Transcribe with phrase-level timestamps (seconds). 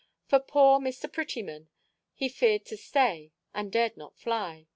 [0.25, 1.05] For poor Mr.
[1.13, 1.69] Prettyman,
[2.15, 4.65] he feared to stay, and dared not fly.